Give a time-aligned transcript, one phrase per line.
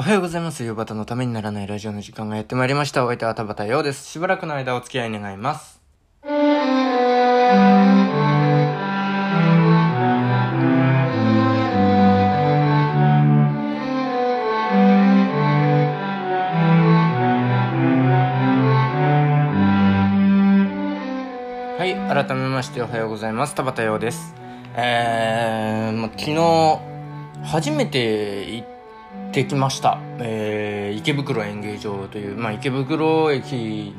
[0.00, 0.64] おはようございます。
[0.64, 3.04] 夕方のためにならないラジオの時間がやってまいりました。
[3.04, 4.10] お相手は田畑陽です。
[4.10, 5.78] しばらくの間お付き合い願います。
[21.78, 21.94] はい、
[22.26, 23.54] 改めましておはようございます。
[23.54, 24.34] 田畑陽です。
[24.76, 26.78] えー、ま昨日、
[27.44, 28.79] 初めて行った
[29.32, 29.98] てきました。
[30.18, 33.94] えー、池袋演芸場という、まあ、池袋駅、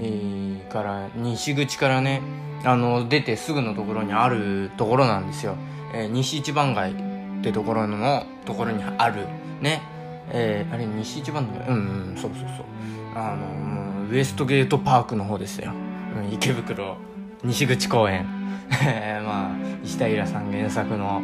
[0.00, 2.22] えーから、西口からね、
[2.64, 5.56] あの、出てすぐのところにあるところなんですよ。
[5.94, 6.94] えー西一番街っ
[7.42, 9.26] てところの、ところにある、
[9.60, 9.82] ね、
[10.30, 11.68] えー、あれ、西一番街？
[11.68, 11.74] うん、
[12.10, 12.66] うん、そうそうそう。
[13.14, 15.72] あの、ウエストゲートパークの方ですよ。
[16.16, 16.96] うん、池袋、
[17.44, 18.26] 西口公園。
[18.86, 21.20] えーまあ、石平さん原作の、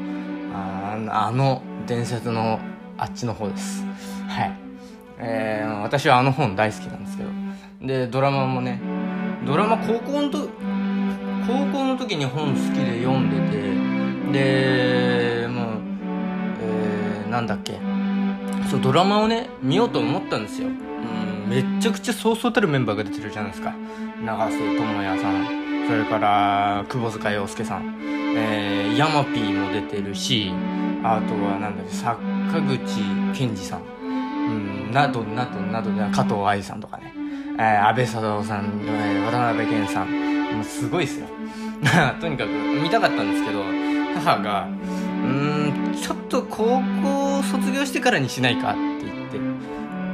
[0.54, 2.58] ああの伝説の
[2.98, 3.84] あっちの方です。
[4.28, 4.52] はい。
[5.18, 7.30] えー私はあの本大好きなんですけど。
[7.80, 8.80] で、ドラマもね、
[9.46, 10.48] ドラマ高校のと、
[11.46, 13.40] 高校の時に本好きで読んで
[14.30, 15.66] て、で、もう、
[16.60, 17.78] えー、なんだっけ。
[18.70, 20.68] そう、ドラマをね、見ようと思ったんですよ。
[20.68, 23.72] うん、めっちゃくちゃそうそうたるメンバーが出てるじゃないですか。
[24.22, 25.46] 長瀬智也さん、
[25.88, 27.94] それから、窪塚洋介さん、
[28.36, 30.52] えー、ヤマピーも出てるし、
[31.02, 31.94] あとは、なんだっけ、
[32.48, 32.78] 坂口
[33.34, 37.12] 健二さん、うん、など、など、などで、加藤愛さんとかね、
[37.58, 41.26] えー、安倍貞夫さん、えー渡辺謙さん、もうすごいですよ。
[42.20, 42.50] とにかく、
[42.82, 43.62] 見たかったんですけど、
[44.14, 49.38] 母が、うん、ちょっと高校卒業してからにしないかって言って、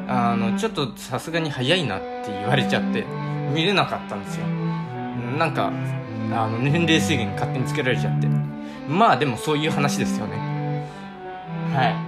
[0.09, 3.05] あの、ちょっとさすがに早いなって言われちゃって、
[3.55, 4.47] 見れなかったんですよ。
[5.39, 5.71] なんか、
[6.33, 8.27] あの、年齢制限勝手につけられちゃって。
[8.89, 10.37] まあでもそういう話ですよね。
[11.73, 12.04] はい。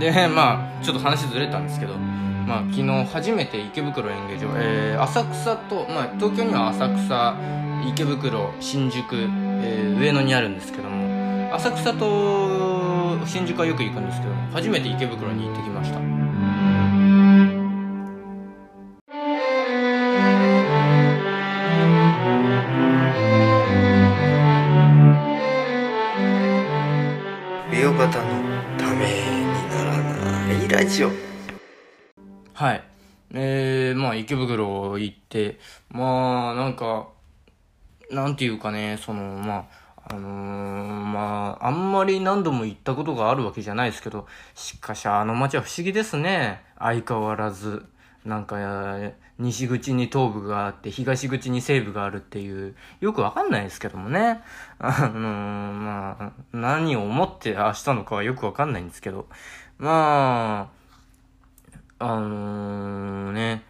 [0.00, 7.34] で、 まあ、ちょっと話ずれたんですけど、まあ、昨日初めて池袋演芸場、えー、浅草と、まあ、東京には浅草、
[7.86, 9.14] 池袋、新宿、
[9.62, 16.29] えー上野にあるんですけども、浅草と新宿はよく行くんですけど、初めて池袋に行ってきました。
[30.90, 31.10] ないラジオ
[32.52, 32.84] はい。
[33.32, 37.08] えー、まあ、池袋行って、まあ、なんか、
[38.10, 46.60] なんていうかね、その、まあ、あのーまあ、あんまり何度も行ったことがあるわけじゃないですけど、しかしあの街は不思議ですね。
[46.78, 47.86] 相変わらず。
[48.24, 48.58] なんか、
[49.38, 54.42] 西口に東部があって、東口に西部があるっていう、よくわかんないですけどもね。
[54.80, 59.28] あのーまあ、何を思ってあしたのかはよくわかんないんですけど、
[59.78, 60.79] まあ、
[62.00, 63.62] あのーね、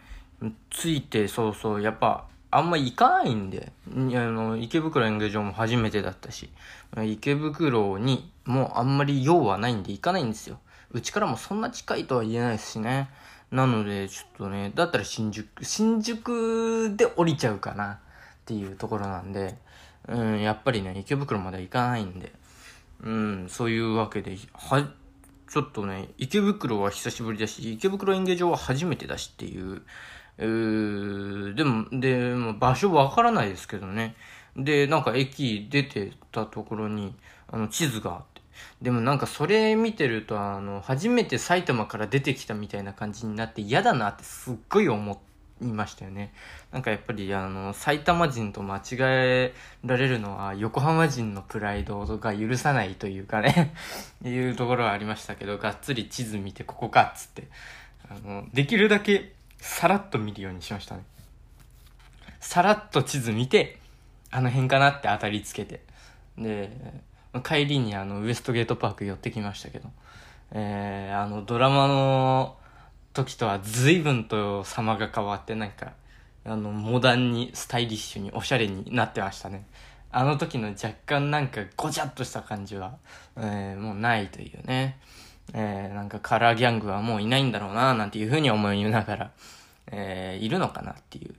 [0.71, 6.49] ついてそうそう、やっぱ、あんま行かないんで、あの、池袋演芸場も初めてだったし、
[6.97, 10.59] 池袋にもうあんまり用はないんで行かないんですよ。
[10.91, 13.09] うちからもそんな近いとは言えないですしね。
[13.51, 17.99] なので、ちょっとね、だったら新宿、新宿で降りちゃうかな。
[18.41, 19.55] っていうところなんで、
[20.07, 22.31] うん、やっぱりね、池袋まで行かないんで、
[23.03, 24.85] うん、そういうわけで、は、
[25.51, 29.81] ちょっとね、池袋は久しぶりだし、池袋演芸場は初めてだしっていう、
[30.37, 34.15] うーでも、で、も場所わからないですけどね。
[34.55, 37.13] で、なんか駅出てたところに、
[37.49, 38.41] あの、地図があって。
[38.81, 45.30] でもなんかそれ見てると、あの、初めて埼玉から出てきたみたいな感じになって嫌だなってすっごい思って
[45.61, 46.33] 言いましたよね。
[46.71, 49.53] なんかやっぱりあの、埼玉人と間違え
[49.85, 53.73] られるのは横浜人のプライドが許さないというかね、
[54.25, 57.47] いうところはありましたけど、がっつり地図見てここかっつって、
[58.09, 61.03] あの、できるだけさらっと見るようにしましたね。
[62.39, 63.77] さらっと地図見て、
[64.31, 65.81] あの辺かなって当たりつけて。
[66.37, 66.71] で、
[67.43, 69.89] 帰りにあの、ウエストゲートパーク寄ってきましたけど、
[70.53, 72.57] えー、あの、ドラマの
[73.13, 75.93] 時とは随分と様が変わって、なんか、
[76.45, 79.65] あの、モダンに、スタイリッシュに、おしゃれになってましたね。
[80.13, 82.97] あの時の若干なんかごちゃっとした感じは、
[83.37, 84.99] えー、もうないというね。
[85.53, 89.31] えー、なんかカラーギャングはもういないんだろうな、なんていうふうに思いながら、
[89.87, 91.33] えー、いるのかなっていう。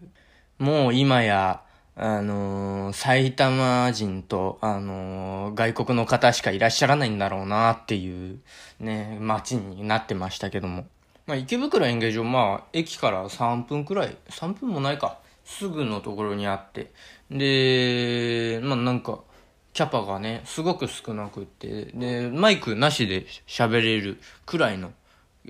[0.63, 1.63] もう今や、
[1.95, 8.41] あのー埼玉人と、あのー外国の方しかいらっしゃらないんだろうなっていう、
[8.81, 10.87] ね、街になってましたけども。
[11.27, 16.93] まあ、池袋演芸場、まあ、駅から3分くらい、3分もないか、すぐのところにあって。
[17.31, 19.21] で、まあなんか、
[19.73, 24.93] キャパがね、すごく少なくって、で、マイクなしで喋れるくらいの、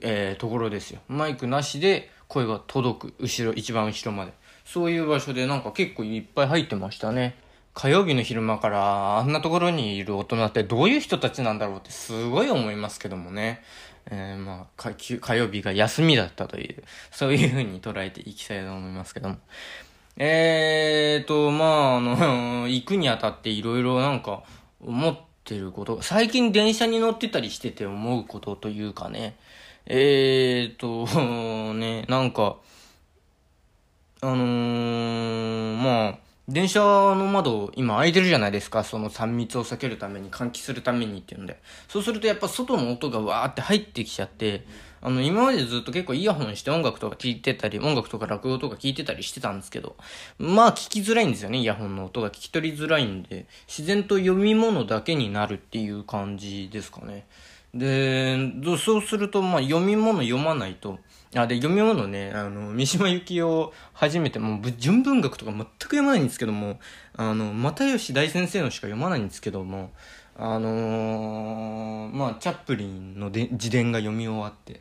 [0.01, 1.01] えー、ところですよ。
[1.09, 3.15] マイクなしで声が届く。
[3.19, 4.33] 後ろ、一番後ろまで。
[4.65, 7.35] そういう場所でなんか結構いっぱい入ってましたね。
[7.75, 13.63] 火曜日の昼間からあんなところにいる大人ってどういう人たちなんだろうってすごい思いますけどもね。
[14.11, 19.37] えー、まあ、火曜日が休みだったという、そういう風に捉えていきたいと思いますけども。
[20.17, 24.43] えーと、まあ、あの、 行くにあたっていろいろなんか
[24.85, 29.37] 思ってること、最近電車に乗ってたりしてて思うことというかね、
[29.87, 31.07] えーと、
[31.75, 32.57] ね、なんか、
[34.21, 38.83] あのー、まあ、電車の窓今開いてるじゃないですか。
[38.83, 41.61] その3密を避けるために、換気するためにっていうので。
[41.89, 44.65] そうするとやっぱ外の音がわーって入ってきちゃって、
[45.01, 49.97] あの、今までずっと結構イヤホンして音楽とか聴いてたり、音楽とか落語とか聴いてたりしてたんですけど、
[50.39, 57.27] まあ聞きづらいんですよね、イヤホンの音が聞き取りづらいんで、自然と読み物だけになるっていう感じですかね。
[57.75, 58.37] で、
[58.79, 60.99] そうすると、まあ読み物読まないと、
[61.35, 66.79] あ、で、読み物ね、あの、三島由紀夫初めて、もう、純文学とか全く読まないんですけども、
[67.17, 69.93] あの、又吉大先生のしか読まないんですけども、
[70.37, 74.81] あのー、まあ、チャップリンので自伝が読み終わって、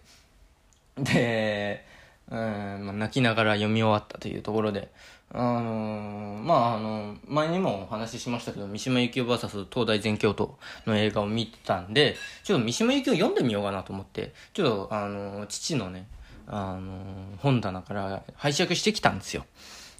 [0.98, 1.86] で、
[2.30, 4.90] うん、まあ、泣きながら読み終わったというところで、
[5.34, 16.08] あのー、まあ、あの、前にもお話ししましたけど、三島由紀夫 VS 東大全教徒の映画を見てたんで、ちょっと三島由紀夫読んでみようかなと思って、ちょっと、あのー、父のね、
[16.54, 19.46] あの本棚から拝借してきたんですよ。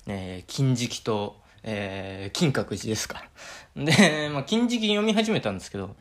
[0.06, 3.24] えー、金色と、えー、金閣寺ですか。
[3.76, 5.96] で、まあ、金色読み始めたんですけど、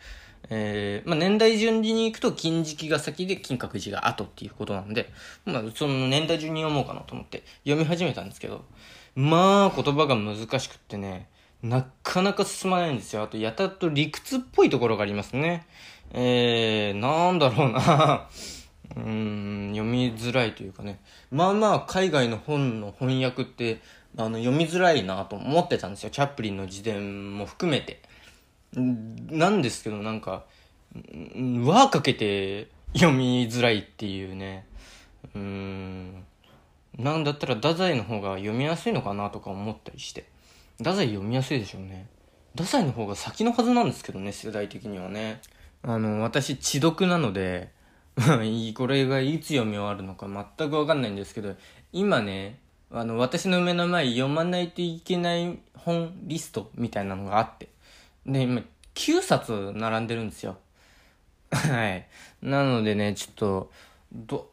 [0.50, 5.12] えー、まあ、年代順に行くと金色が先で金閣寺が後っていうことなんで、
[5.44, 8.64] まあ、その年代順に読もうかなと思って読み始めたんですけど、
[9.14, 11.28] まあ、言葉が難しくってね、
[11.62, 13.22] なかなか進まないんですよ。
[13.22, 15.66] あと、やたと理屈っぽいところがありますね。
[16.12, 18.28] えー、なんだろうな
[18.96, 21.00] うん、読みづらいというかね。
[21.30, 23.80] まあまあ、海外の本の翻訳って、
[24.16, 26.10] あの、読みづらいなと思ってたんですよ。
[26.10, 28.02] チャップリンの自伝も含めて。
[28.74, 30.44] なんですけど、なんか、
[31.34, 34.66] 輪かけて読みづらいっていうね。
[35.34, 36.24] うん。
[36.98, 40.26] なんだったら、太宰の方が読みやすいのかなとか思ったりして。
[40.78, 42.08] 太宰読みやすいでしょうね。
[42.52, 45.40] 太宰の方が先のはずなんですけどね、世代的にはね。
[45.82, 47.70] あの、私、知読なので、
[48.74, 50.26] これがいつ読み終わるのか
[50.58, 51.54] 全くわかんないんですけど、
[51.92, 52.58] 今ね、
[52.92, 57.68] あの、私の目の前読まないといけない本リストみたいなのがあって。
[58.26, 58.62] で、今、
[58.94, 60.58] 9冊並んでるんですよ。
[61.50, 62.06] はい。
[62.42, 63.70] なのでね、ちょっと、
[64.12, 64.50] ど、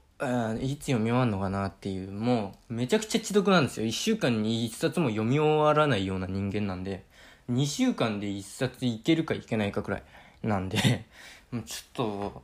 [0.62, 3.86] いつ読み終わるのかなっていう、もう、めちゃくちゃ知読なんですよ。
[3.86, 7.04] 1週間に1冊も読み終わらないような人間なんで、
[7.52, 10.04] 2週間で1冊いけるかいけないかくらい
[10.44, 11.06] なんで、
[11.52, 12.44] もうちょっと、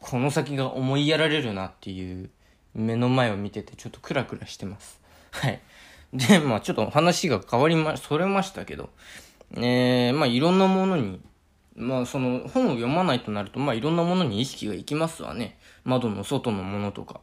[0.00, 2.30] この先が思いやられるなっていう
[2.74, 5.00] 目の前を見ててちょっとクラクラしてます。
[5.30, 5.60] はい。
[6.12, 8.90] で、まあちょっと話が変わりま、それましたけど、
[9.54, 11.20] えー、まあいろんなものに、
[11.74, 15.58] まあその本を読まないとなると、まあいろんなものに意識がいきますわね。
[15.84, 17.20] 窓の外のものとか。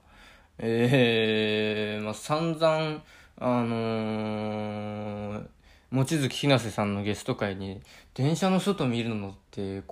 [0.59, 3.01] えー、まあ散々、
[3.39, 5.47] あのー、
[5.91, 7.81] 望月ひなせさんのゲスト会に、
[8.13, 9.83] 電車の外見るのって、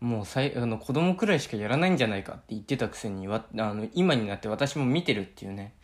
[0.00, 5.74] もうさいあの子供くらいしかやらないんじゃないかって言ってたくせにわあの今になって私も見てるっていうね、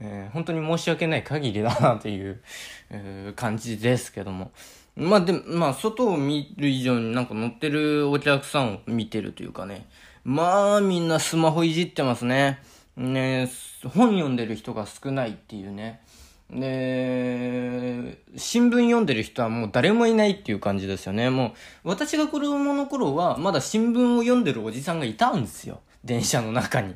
[0.00, 2.42] えー、本当に申し訳ない限りだなという、
[2.90, 4.50] えー、感じですけども。
[4.96, 9.86] まあでも、まあ外を見る以上になんか乗ってるお客さんを見てるというかね。
[10.24, 12.60] まあみんなスマホいじってますね。
[12.96, 13.48] ね
[13.84, 16.00] 本読んでる人が少ないっていうね。
[16.50, 21.28] で、新聞読んでる人はもう誰もいないっていう感じですよね。
[21.30, 25.80] もう、私が子供の頃は、まだ新聞を読んでるおじさんがいたんですよ。
[26.04, 26.94] 電車の中に。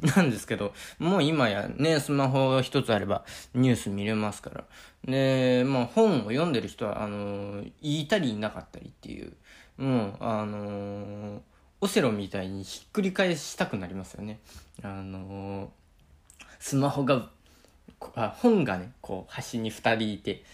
[0.16, 4.64] なんですけど、もう今やね、スマホ一つあればニュース見れますから。
[5.04, 9.34] で、まあ本を読んでる人は、あの、いたりいなかったりっていう、
[9.76, 11.42] もう、あの、
[11.80, 14.40] オセロみたいにひっくり返したくなりますよね。
[14.82, 15.70] あの、
[16.58, 17.30] スマホが
[18.14, 20.44] あ本がね、こう、端に2人いて、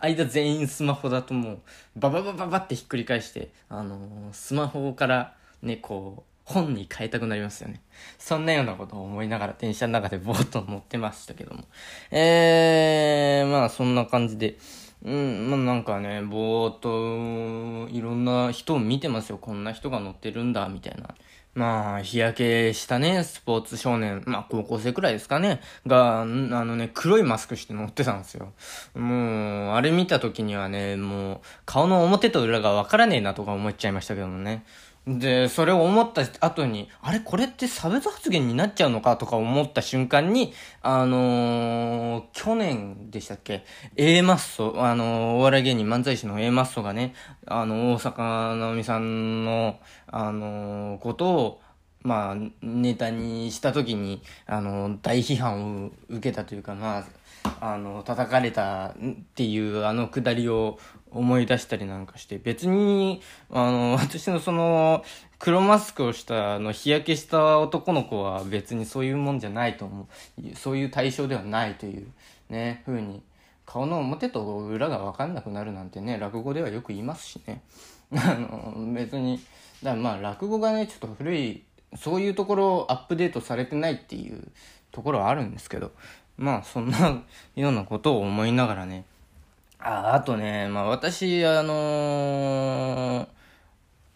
[0.00, 1.58] 間全員スマホだともう、
[1.96, 4.00] バババババってひっくり返して、あのー、
[4.32, 7.80] スマホからね、こう、本に変えたくなりますよね。
[8.18, 11.64] そんなようなことを思いながら電車の中でぼーっと乗ってましたけども。
[12.10, 14.58] えー、まあそんな感じで、
[15.04, 19.38] うん、まあなんかね、ぼーっと、いろんな人を見てますよ。
[19.38, 21.14] こんな人が乗ってるんだ、みたいな。
[21.54, 28.52] まあ、日焼けしたね、スポーツ少年、まあ高校生くらいですかね、が、あのね、黒いマスクして乗ってたんですよ。
[28.94, 34.64] もう、あれ見た時にはね、もう、顔の表と裏がわからねえなとか思っちゃいましたけどもね。
[35.06, 37.20] で、それを思った後に、あれ？
[37.20, 43.64] これって差別発言になっちゃうのかとか思った瞬間に、あのー、去年でしたっけ
[43.96, 47.14] ?A マッソ、あのー、お笑い芸人漫才師の A マッソがね、
[47.46, 51.60] あの、大阪直美さんの、あのー、ことを、
[52.02, 57.04] まあ、ネタにした時に、あの、大批判を受けたというか、まあ、
[57.60, 58.94] あの、叩かれたっ
[59.34, 60.78] ていうあのくだりを
[61.14, 65.04] 思い出したりなんかして、別に、あの、 私のその、
[65.38, 70.56] 黒マスクをしたあの日焼けした男の子は別にそういうもんじゃないと思う。
[70.56, 72.06] そういう対象ではないという
[72.50, 73.22] ね、風に。
[73.66, 77.62] 顔の表と裏が分かんなくなるなんてね、落語ではよく言いますしね。
[78.12, 79.40] あの、別に、
[79.82, 81.62] だからまあ落語がね、ちょっと古い、
[81.96, 84.50] そういうところをアップデートされてないっていう
[84.92, 85.92] ところはあるんですけど、
[86.36, 87.22] まあそんな
[87.54, 89.04] ようなことを思いながらね、
[89.86, 93.28] ああとね、まあ私、あのー、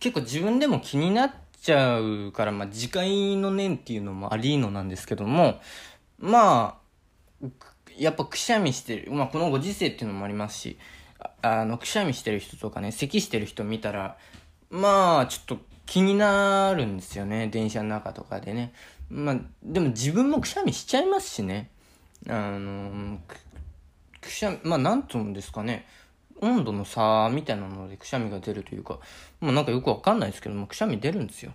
[0.00, 5.60] 結構自分でも気になっちゃうから、まあ自戒の念っていうのもありのなんですけども、
[6.18, 6.80] ま
[7.42, 7.46] あ、
[7.98, 10.78] やっぱくしゃみしてる、まあこのご時世っていうのもありますし、
[11.42, 14.16] あの、くしゃみしてる人とかね、咳してる人見たら、
[14.70, 18.72] まあちょっと気になるんですよね、電車の中とかでね。
[19.10, 21.68] まあ、でも自分もくしゃみしちゃいますしね。
[22.26, 23.18] あの、
[24.28, 25.86] くしゃみ、まあ、なんとうんですかね。
[26.40, 28.98] 温度の差みたいなのでくしゃみが出るというか、
[29.40, 31.52] まあなんかよくわかんないですけども、くしゃみ出るんですよ。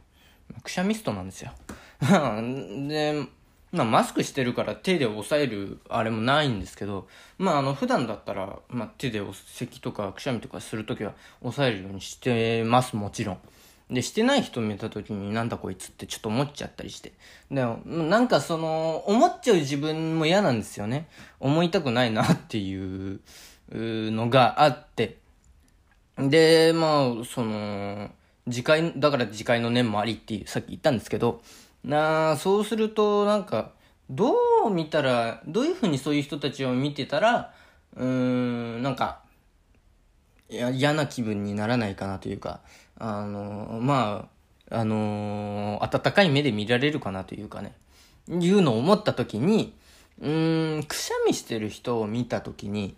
[0.64, 1.52] くしゃみストなんですよ。
[2.02, 3.24] で、
[3.72, 13.38] まあマスクしてるから手で押さえるあれもないんですけど、まああの普段だったら、まあ手で咳とかくしゃみとかするときは押さえるようにしてます、もちろん。
[13.90, 17.14] で、してない人見た時になんだこいつってちょっと思っちゃったりして。
[17.52, 21.08] でも、なんかその、思っちゃう自分も嫌なんですよね。
[21.40, 23.20] 思いたくないなっていう
[23.72, 25.18] のがあって。
[26.18, 28.12] で、まあ、その、
[28.50, 31.42] 次回、だから次回の念もありっていう、さっき言ったんですけど、
[31.84, 33.72] なあそうすると、なんか、
[34.10, 34.34] ど
[34.66, 37.54] う見たら、どういうふうにそういう人たちを見てたら、
[37.96, 39.22] うーん、なんか、
[40.50, 42.62] 嫌な気分にならないかなというか、
[42.98, 44.30] あの、ま
[44.70, 47.74] あ、あの、温かい目で見られるかなというかね、
[48.30, 49.74] いうのを思った時に、
[50.22, 52.96] うん、くしゃみしてる人を見た時に、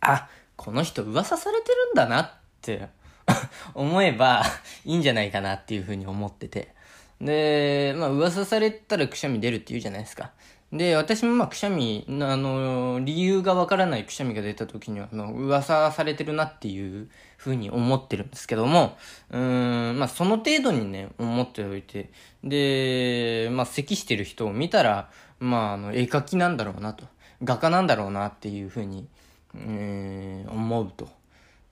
[0.00, 2.30] あ、この人噂されてるんだなっ
[2.62, 2.88] て
[3.74, 4.44] 思えば
[4.84, 6.74] いいんじゃないかなっていうふうに思ってて。
[7.20, 10.32] で、まあ噂されたらくしゃみ出るって言うじゃないですか。
[10.74, 18.96] で、私もまあくしゃみ、あの、理由がわからないくしゃみが出た時には、あの、噂されてるなっていうふうに思ってるんですけども、
[19.30, 22.10] うん、まあその程度にね、思っておいて、
[22.42, 27.04] で、まあ咳してる人を見たら、まああの、絵描きなんだろうなと、
[27.44, 29.06] 画家なんだろうなっていうふうに、
[29.54, 31.08] えー、思うと。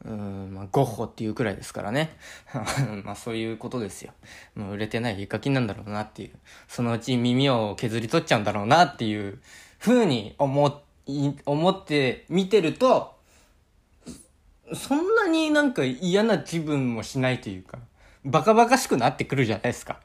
[0.04, 2.16] うん、まあ、ゴッホっていうくらいですからね。
[3.04, 4.12] まあ、そういうことですよ。
[4.54, 6.30] もう売れてない絵描きなんだろうなっていう。
[6.66, 9.40] そのうち耳を削り取っちゃうんだろうなっていう
[9.78, 10.82] 風に思、
[11.46, 13.16] 思って見てると、
[14.74, 17.78] そんなになんか嫌な気分もしないというか、
[18.24, 20.00] バカバカしくなってくるじゃないですか。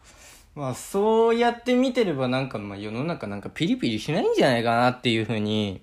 [0.56, 5.82] まあ、そうやって見てればなんか、まあ世の中なんかピリピリしないんじゃないかなっていう風に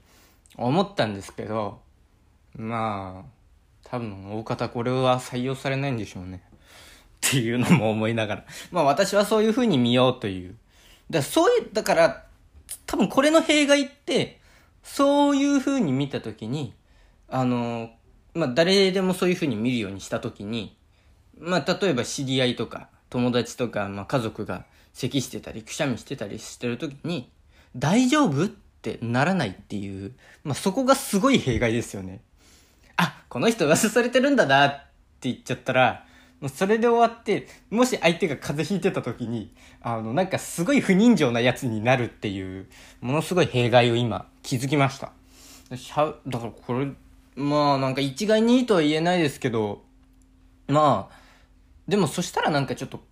[0.56, 1.80] 思ったんですけど、
[2.56, 3.34] まあ、
[3.84, 6.42] 多分大方これは採用されないんでしょうね。
[7.26, 8.44] っていうのも思いながら。
[8.70, 10.56] まあ私はそういう風に見ようという。
[11.10, 12.26] だそういう、だから、
[12.86, 14.40] 多分これの弊害って、
[14.82, 16.74] そういう風に見たときに、
[17.28, 17.90] あの、
[18.34, 20.76] まあ誰でもそういう風に見るようにしたときに、
[21.38, 27.30] まあ例えば知り合いとか、友達とか、まあ家族が咳してたり、くしゃみしてたりしてるときに、
[27.76, 30.12] 大丈夫ってならないっていう、
[30.42, 32.20] まあそこがすごい弊害ですよね。
[32.96, 34.70] あ、この人噂されてるんだなっ
[35.20, 36.04] て言っちゃったら、
[36.40, 42.66] もうそれで終わって、もし相手が風邪ひいてた時に、あの、なんかすごい不人情なやつになるっていう、
[43.00, 45.12] ものすごい弊害を今気づきました。
[45.76, 46.88] しゃ、だからこれ、
[47.36, 49.82] まあなんか一概にいいとは言えないですけど、
[50.68, 51.16] まあ、
[51.88, 53.02] でもそしたらなんかちょっと、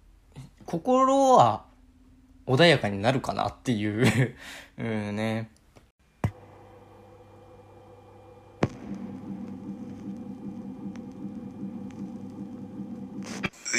[0.65, 1.65] 心は
[2.47, 4.37] 穏やかになるかなっていう
[4.79, 5.51] うんね。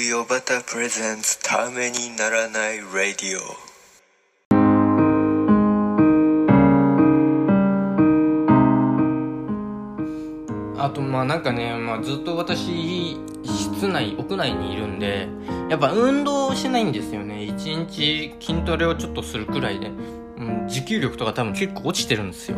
[0.04, 3.42] ウヨバタプレゼンツためにならないラディオ
[10.78, 15.30] あとまあなんかね、まあ、ずっと私室内屋内にいるんで
[15.70, 17.46] やっぱ運動しないんですよね。
[17.46, 19.92] 一日筋トレをちょっとするくらいで、う
[20.44, 22.58] ん、持久力とか多分結構落ちてるんですよ。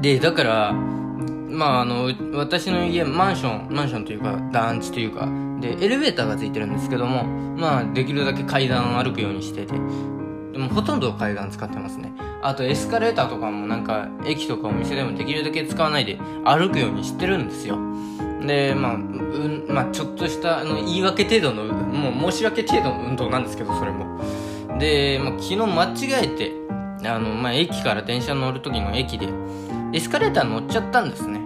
[0.00, 5.28] でだからまああの私の家マンションマンションというか団地というか
[5.64, 12.12] で、エレベーターがついてるんですけども、まあ、できるだけ階段を歩くようにしてて、でもほとんど階段使ってますね。
[12.42, 17.78] あとエスカレーターとかもなんか、駅とかお店でもできるだけ使わないで歩くようにしてるんですよ。
[18.46, 24.20] で、まあ、うん、まあ、ちょっとしたあの言い訳程度の、もう申し訳程度の運動なんですけど、それも。
[24.78, 25.84] で、まあ、昨日間
[26.20, 26.52] 違えて、
[27.08, 29.28] あの、まあ、駅から電車乗る時の駅で、
[29.94, 31.40] エスカレーター乗っちゃったんですね。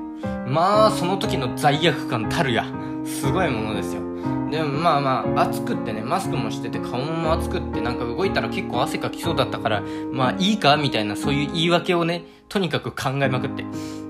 [0.48, 2.66] まあ、その時の罪悪感たるや。
[3.04, 4.08] すごいものですよ。
[4.50, 13.64] でもまあまあ、暑くってね、マスクもしてて顔も暑くってなんか動いたら結構汗かきそうだったから、まあいいかみたいなそういう言い訳をね、とにかく考えまくって。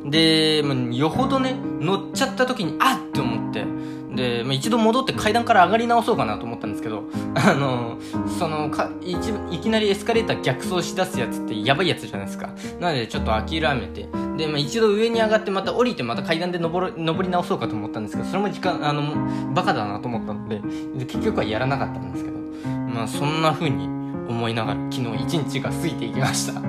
[0.04, 0.62] で、
[0.96, 3.64] よほどね、乗っちゃった時に、あっって思って、
[4.18, 7.04] で、まあ、一度戻って階段から上がり直そうかなと思ったんですけど、
[7.36, 7.98] あの、
[8.38, 12.50] その、か、いいきなりエスカレーター逆走しだすやつってやばいやつじゃないですか。
[12.80, 19.02] なのでちょっと諦めて、で、まあ、一度上に上がってまた降りてまた階段で登る、登り直そうかと思ったんですけど、それも時間、あの、
[19.54, 20.60] バカだなと思ったので、
[21.06, 22.36] 結局はやらなかったんですけど、
[22.92, 23.97] まあそんな風に
[24.28, 26.60] 思いながら昨日一日が過ぎていきました。